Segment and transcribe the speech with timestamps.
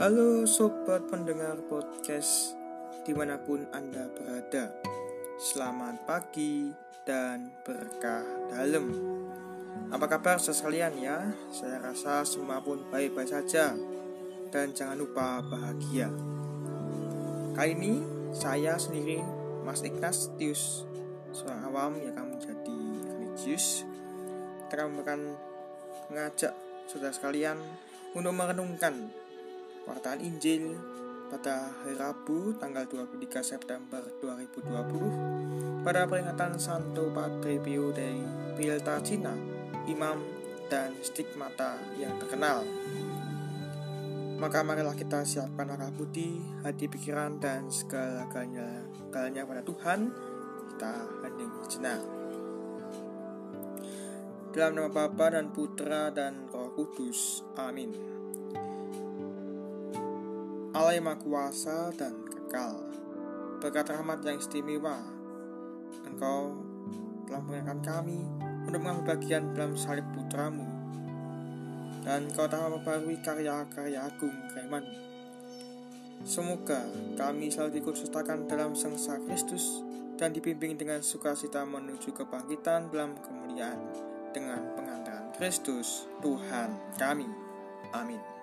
[0.00, 2.56] Halo sobat pendengar podcast
[3.04, 4.72] di mana pun Anda berada.
[5.36, 6.72] Selamat pagi
[7.04, 8.96] dan berkah dalam.
[9.92, 11.28] Apa kabar sekalian ya?
[11.52, 13.76] Saya rasa semua pun baik-baik saja.
[14.48, 16.08] Dan jangan lupa bahagia.
[17.52, 18.00] Kali ini
[18.32, 19.20] saya sendiri
[19.68, 20.88] Mas Ignatius
[21.28, 23.84] Seorang awam yang akan menjadi religius.
[24.64, 25.36] Kita akan
[26.08, 26.56] mengajak
[26.88, 27.60] saudara sekalian
[28.16, 29.19] untuk merenungkan
[29.88, 30.76] Wartaan Injil
[31.32, 38.20] pada hari Rabu tanggal 23 September 2020 pada peringatan Santo Padre Pio dari
[39.00, 39.32] Cina,
[39.88, 40.20] imam
[40.68, 42.60] dan stigmata yang terkenal.
[44.36, 50.12] Maka marilah kita siapkan arah putih, hati pikiran dan segala galanya, galanya pada Tuhan,
[50.76, 50.94] kita
[51.24, 52.00] hening jenak.
[54.52, 57.46] Dalam nama Bapa dan Putra dan Roh Kudus.
[57.56, 58.19] Amin.
[60.80, 62.72] Allah yang Maha Kuasa dan kekal,
[63.60, 64.96] berkat rahmat yang istimewa,
[66.08, 66.56] Engkau
[67.28, 68.24] telah mengingatkan kami
[68.64, 70.64] untuk mengambil bagian dalam salib putramu,
[72.00, 74.80] dan Engkau telah memperbarui karya-karya agung keiman.
[76.24, 79.84] Semoga kami selalu dikhususkan dalam sengsa Kristus
[80.16, 83.84] dan dibimbing dengan sukacita menuju kebangkitan dalam kemuliaan
[84.32, 87.28] dengan pengantaran Kristus Tuhan kami.
[87.92, 88.39] Amin.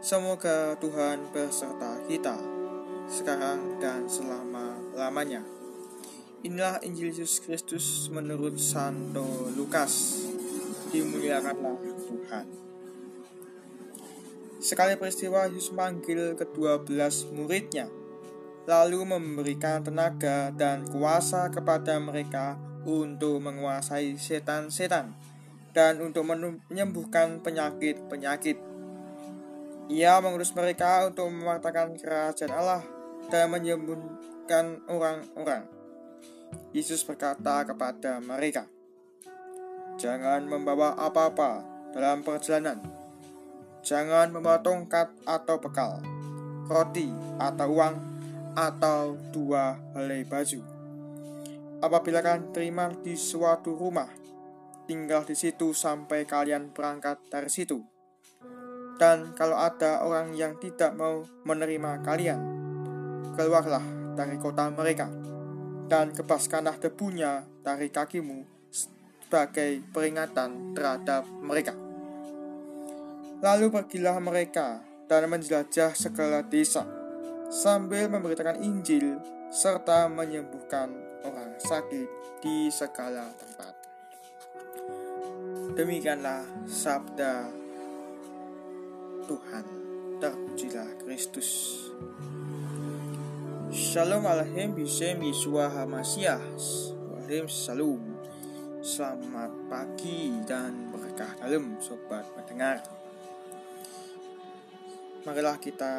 [0.00, 2.32] Semoga Tuhan beserta kita
[3.04, 5.44] sekarang dan selama-lamanya.
[6.40, 10.24] Inilah Injil Yesus Kristus menurut Santo Lukas.
[10.88, 12.46] Dimuliakanlah Tuhan.
[14.56, 17.92] Sekali peristiwa Yesus manggil kedua belas muridnya,
[18.64, 22.56] lalu memberikan tenaga dan kuasa kepada mereka
[22.88, 25.12] untuk menguasai setan-setan
[25.76, 28.69] dan untuk menyembuhkan penyakit-penyakit.
[29.90, 32.82] Ia mengurus mereka untuk mewartakan kerajaan Allah
[33.26, 35.66] dan menyembuhkan orang-orang.
[36.70, 38.70] Yesus berkata kepada mereka,
[39.98, 42.78] Jangan membawa apa-apa dalam perjalanan.
[43.82, 45.98] Jangan membawa tongkat atau bekal,
[46.70, 47.10] roti
[47.42, 47.94] atau uang,
[48.54, 50.60] atau dua helai baju
[51.80, 54.12] Apabila kalian terima di suatu rumah,
[54.84, 57.80] tinggal di situ sampai kalian berangkat dari situ.
[59.00, 62.40] Dan kalau ada orang yang tidak mau menerima kalian,
[63.32, 63.80] keluarlah
[64.12, 65.08] dari kota mereka
[65.88, 71.72] dan kebaskanlah debunya dari kakimu sebagai peringatan terhadap mereka.
[73.40, 76.84] Lalu pergilah mereka dan menjelajah segala desa
[77.48, 79.16] sambil memberitakan Injil
[79.48, 80.92] serta menyembuhkan
[81.24, 82.08] orang sakit
[82.44, 83.74] di segala tempat.
[85.72, 87.59] Demikianlah sabda
[89.30, 89.64] Tuhan.
[90.18, 91.78] Terpujilah Kristus.
[93.70, 96.42] Shalom alaikum bisem Yesua Hamasiah.
[97.14, 98.02] Walaikum salam.
[98.82, 102.82] Selamat pagi dan berkah dalam sobat pendengar.
[105.22, 105.94] Marilah kita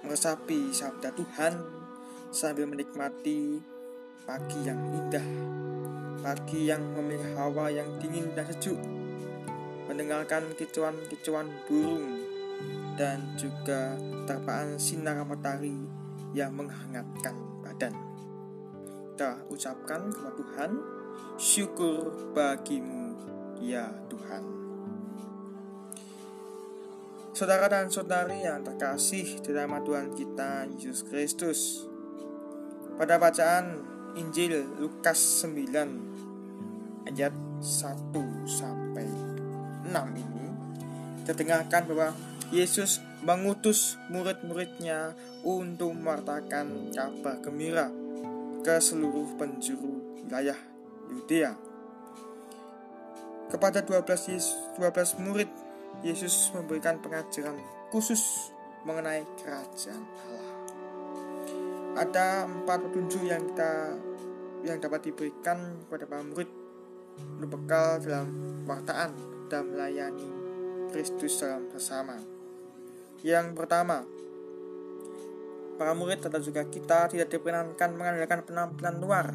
[0.00, 1.60] meresapi sabda Tuhan
[2.32, 3.60] sambil menikmati
[4.24, 5.28] pagi yang indah,
[6.24, 8.78] pagi yang memiliki hawa yang dingin dan sejuk,
[9.90, 12.13] mendengarkan kicauan-kicauan burung,
[12.94, 15.74] dan juga terpaan sinar matahari
[16.34, 17.94] yang menghangatkan badan.
[19.14, 20.70] Kita ucapkan kepada Tuhan,
[21.38, 23.14] syukur bagimu,
[23.62, 24.42] ya Tuhan.
[27.34, 31.82] Saudara dan saudari yang terkasih di dalam Tuhan kita Yesus Kristus,
[32.94, 33.82] pada bacaan
[34.14, 38.14] Injil Lukas 9 ayat 1
[38.46, 39.06] sampai
[39.82, 40.46] 6 ini
[41.24, 42.08] kita dengarkan bahwa
[42.52, 47.88] Yesus mengutus murid-muridnya untuk mewartakan kabar gembira
[48.60, 50.56] ke seluruh penjuru wilayah
[51.12, 51.56] Yudea.
[53.48, 55.50] Kepada 12, 12 murid,
[56.02, 57.56] Yesus memberikan pengajaran
[57.94, 58.50] khusus
[58.82, 60.54] mengenai kerajaan Allah
[61.94, 63.94] ada empat petunjuk yang kita
[64.66, 66.50] yang dapat diberikan kepada para murid
[67.46, 68.28] bekal dalam
[68.66, 69.14] wartaan
[69.46, 70.26] dan melayani
[70.90, 72.33] Kristus dalam bersama.
[73.24, 74.04] Yang pertama,
[75.80, 79.26] para murid atau juga kita tidak diperkenankan mengandalkan penampilan luar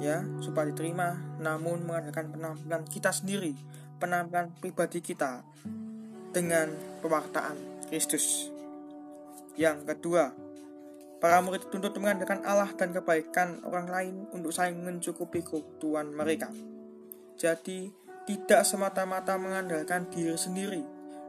[0.00, 3.54] ya supaya diterima namun mengandalkan penampilan kita sendiri
[4.02, 5.46] penampilan pribadi kita
[6.32, 6.72] dengan
[7.04, 8.50] pewartaan Kristus
[9.54, 10.32] yang kedua
[11.22, 16.50] Para murid dituntut mengandalkan Allah dan kebaikan orang lain untuk saling mencukupi kebutuhan mereka.
[17.38, 17.94] Jadi,
[18.26, 20.82] tidak semata-mata mengandalkan diri sendiri,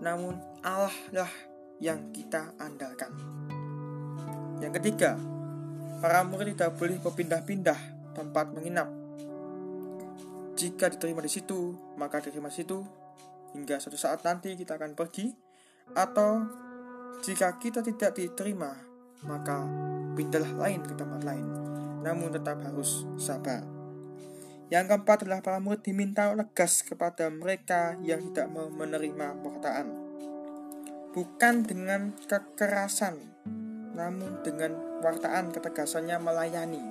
[0.00, 1.32] namun Allah lah
[1.80, 3.12] yang kita andalkan.
[4.60, 5.20] Yang ketiga,
[6.00, 7.80] para murid tidak boleh berpindah-pindah
[8.16, 8.88] tempat menginap.
[10.56, 12.80] Jika diterima di situ, maka diterima di situ
[13.52, 15.32] hingga suatu saat nanti kita akan pergi
[15.92, 16.44] atau
[17.20, 18.72] jika kita tidak diterima,
[19.24, 19.64] maka
[20.16, 21.46] pindahlah lain ke tempat lain.
[22.00, 23.75] Namun tetap harus sabar.
[24.66, 29.86] Yang keempat adalah para murid diminta legas kepada mereka yang tidak mau menerima perkataan.
[31.14, 33.14] Bukan dengan kekerasan,
[33.94, 34.74] namun dengan
[35.06, 36.82] wartaan ketegasannya melayani.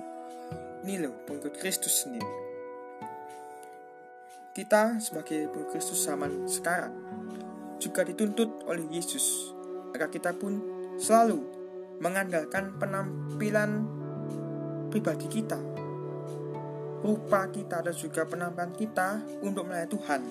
[0.88, 2.32] Ini loh pengikut Kristus sendiri.
[4.56, 6.96] Kita sebagai pengikut Kristus zaman sekarang
[7.76, 9.52] juga dituntut oleh Yesus
[9.92, 10.64] agar kita pun
[10.96, 11.44] selalu
[12.00, 13.84] mengandalkan penampilan
[14.88, 15.60] pribadi kita
[17.06, 20.22] rupa kita dan juga penampilan kita untuk melayani Tuhan.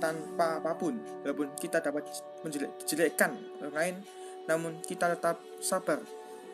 [0.00, 2.08] Tanpa apa pun walaupun kita dapat
[2.44, 3.96] menjelekkan orang lain
[4.44, 6.00] namun kita tetap sabar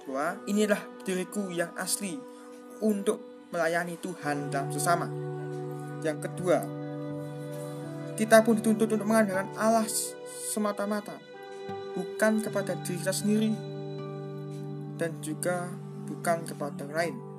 [0.06, 2.18] bahwa inilah diriku yang asli
[2.82, 5.06] untuk melayani Tuhan dalam sesama.
[6.02, 6.58] Yang kedua
[8.18, 9.88] kita pun dituntut untuk mengandalkan Allah
[10.52, 11.16] semata-mata
[11.96, 13.50] bukan kepada diri kita sendiri
[15.00, 15.72] dan juga
[16.04, 17.29] bukan kepada orang lain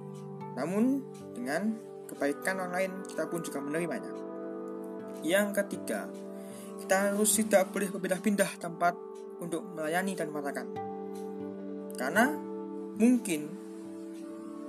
[0.56, 1.00] namun
[1.32, 1.72] dengan
[2.12, 4.12] kebaikan orang lain kita pun juga menerimanya.
[5.24, 6.12] Yang ketiga,
[6.84, 8.94] kita harus tidak boleh berpindah-pindah tempat
[9.40, 10.68] untuk melayani dan mengatakan.
[11.96, 12.36] Karena
[12.98, 13.48] mungkin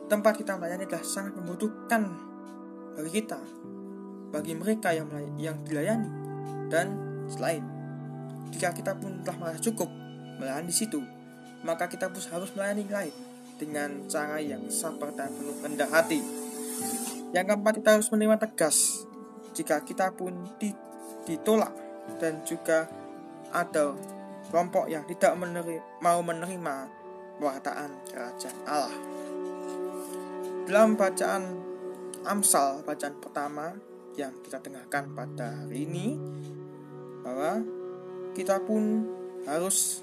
[0.06, 2.02] tempat kita melayani adalah sangat membutuhkan
[2.94, 3.40] bagi kita,
[4.30, 5.08] bagi mereka yang
[5.40, 6.10] yang dilayani.
[6.70, 6.86] Dan
[7.26, 7.64] selain
[8.52, 9.88] jika kita pun telah merasa cukup
[10.38, 11.00] melayani di situ,
[11.64, 13.31] maka kita pun harus melayani lain
[13.62, 16.18] dengan cara yang sabar dan penuh rendah hati.
[17.30, 19.06] Yang keempat, kita harus menerima tegas
[19.54, 20.34] jika kita pun
[21.22, 21.70] ditolak
[22.18, 22.90] dan juga
[23.54, 23.94] ada
[24.50, 26.74] kelompok yang tidak menerima, mau menerima
[27.38, 28.98] perkataan kerajaan Allah.
[30.66, 31.42] Dalam bacaan
[32.26, 33.74] Amsal, bacaan pertama
[34.18, 36.18] yang kita dengarkan pada hari ini,
[37.22, 37.62] bahwa
[38.34, 39.06] kita pun
[39.46, 40.02] harus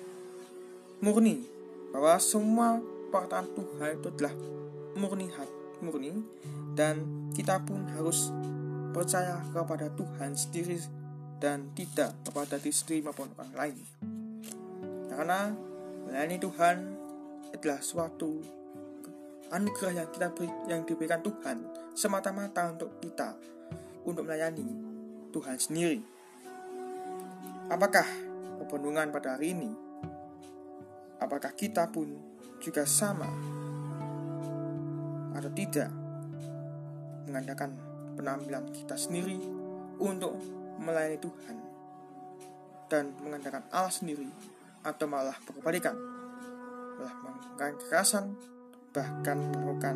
[0.99, 1.47] murni
[1.89, 4.33] bahwa semua perkataan Tuhan itu adalah
[4.95, 6.11] murni hati murni
[6.75, 7.01] dan
[7.31, 8.31] kita pun harus
[8.91, 10.79] percaya kepada Tuhan sendiri
[11.39, 13.77] dan tidak kepada diri sendiri maupun orang lain.
[15.07, 15.51] Karena
[16.07, 16.77] melayani Tuhan
[17.55, 18.43] adalah suatu
[19.49, 21.57] anugerah yang kita beri, yang diberikan Tuhan
[21.95, 23.35] semata-mata untuk kita
[24.03, 24.67] untuk melayani
[25.31, 25.99] Tuhan sendiri.
[27.69, 28.05] Apakah
[28.61, 29.71] pepenuhan pada hari ini?
[31.19, 32.28] Apakah kita pun
[32.59, 33.27] juga sama
[35.33, 35.89] atau tidak
[37.25, 37.79] mengadakan
[38.19, 39.39] penampilan kita sendiri
[39.99, 40.35] untuk
[40.79, 41.57] melayani Tuhan
[42.91, 44.27] dan mengandalkan Allah sendiri
[44.83, 45.95] atau malah berkebalikan
[46.99, 48.25] malah melakukan kekerasan
[48.91, 49.95] bahkan melakukan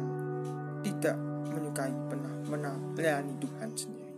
[0.83, 1.17] tidak
[1.51, 4.13] menyukai pernah melayani Tuhan sendiri.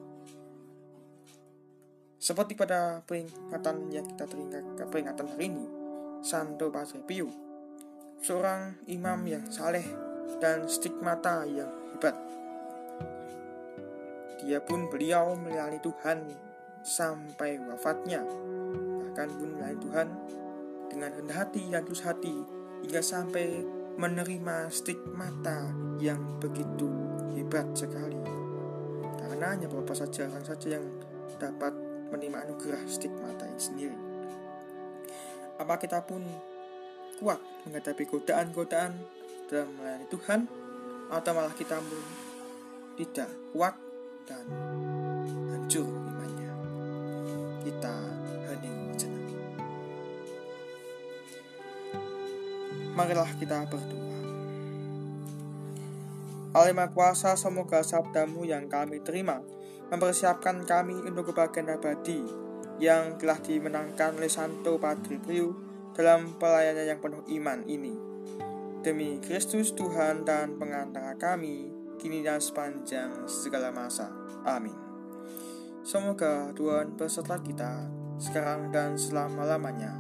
[2.19, 5.65] Seperti pada peringatan yang kita teringat peringatan hari ini
[6.25, 7.44] Santo Padre Pio
[8.21, 9.85] seorang imam yang saleh
[10.39, 12.15] dan stigmata yang hebat.
[14.45, 16.21] Dia pun beliau melayani Tuhan
[16.85, 18.21] sampai wafatnya,
[19.01, 20.07] bahkan pun melayani Tuhan
[20.91, 22.35] dengan rendah hati dan tulus hati
[22.85, 26.91] hingga sampai menerima stigmata yang begitu
[27.33, 28.19] hebat sekali.
[29.17, 30.85] Karena hanya beberapa saja orang saja yang
[31.41, 31.73] dapat
[32.11, 33.97] menerima anugerah stigmata ini sendiri.
[35.55, 36.21] Apa kita pun
[37.19, 38.91] kuat menghadapi godaan-godaan
[39.47, 40.39] dalam melayani Tuhan
[41.09, 42.03] atau malah kita pun
[42.95, 43.75] tidak kuat
[44.25, 44.45] dan
[45.53, 46.51] hancur imannya.
[47.65, 47.95] Kita
[48.49, 49.25] hening sejenak
[52.95, 54.03] marilah kita berdoa.
[56.55, 59.43] Maha Kuasa, semoga sabdamu yang kami terima
[59.91, 62.23] mempersiapkan kami untuk kebahagiaan abadi
[62.79, 65.64] yang telah dimenangkan oleh Santo Padre Pio
[65.95, 67.95] dalam pelayanan yang penuh iman ini.
[68.83, 74.11] Demi Kristus Tuhan dan pengantara kami, kini dan sepanjang segala masa.
[74.45, 74.75] Amin.
[75.81, 77.87] Semoga Tuhan beserta kita
[78.21, 79.95] sekarang dan selama-lamanya.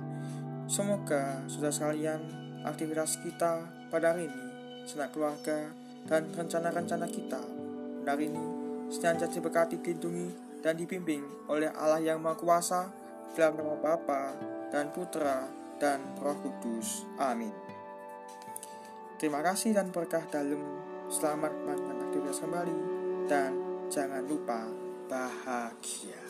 [0.69, 2.21] Semoga sudah sekalian
[2.61, 4.45] aktivitas kita pada hari ini,
[4.85, 5.73] senak keluarga,
[6.05, 7.41] dan rencana-rencana kita
[8.01, 10.29] pada hari ini senantiasa diberkati, dilindungi,
[10.61, 12.81] dan dibimbing oleh Allah yang Maha Kuasa
[13.33, 14.37] dalam nama Bapa
[14.73, 17.05] dan Putra dan Roh Kudus.
[17.19, 17.53] Amin.
[19.15, 20.59] Terima kasih dan berkah dalam
[21.07, 22.77] selamat melanjutkan aktivitas kembali
[23.31, 23.51] dan
[23.87, 24.67] jangan lupa
[25.07, 26.24] bahagia.